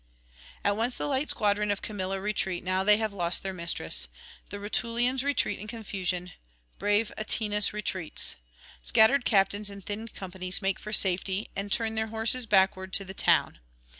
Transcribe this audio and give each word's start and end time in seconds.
[868 0.63 0.73
901]At 0.73 0.77
once 0.79 0.97
the 0.97 1.05
light 1.05 1.29
squadron 1.29 1.69
of 1.69 1.81
Camilla 1.83 2.19
retreat 2.19 2.63
now 2.63 2.83
they 2.83 2.97
have 2.97 3.13
lost 3.13 3.43
their 3.43 3.53
mistress; 3.53 4.07
the 4.49 4.57
Rutulians 4.59 5.23
retreat 5.23 5.59
in 5.59 5.67
confusion, 5.67 6.31
brave 6.79 7.11
Atinas 7.19 7.71
retreats. 7.71 8.35
Scattered 8.81 9.25
captains 9.25 9.69
and 9.69 9.85
thinned 9.85 10.15
companies 10.15 10.59
make 10.59 10.79
for 10.79 10.91
safety, 10.91 11.51
and 11.55 11.71
turn 11.71 11.93
their 11.93 12.07
horses 12.07 12.47
backward 12.47 12.93
to 12.93 13.05
the 13.05 13.13
town. 13.13 13.59